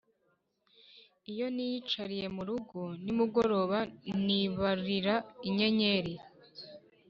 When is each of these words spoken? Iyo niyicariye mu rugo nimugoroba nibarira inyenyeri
Iyo 1.31 1.45
niyicariye 1.55 2.27
mu 2.35 2.43
rugo 2.49 2.79
nimugoroba 3.03 3.77
nibarira 4.25 5.15
inyenyeri 5.47 6.13